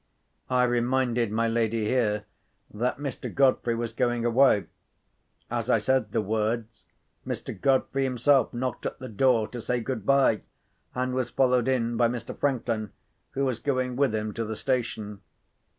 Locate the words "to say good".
9.49-10.03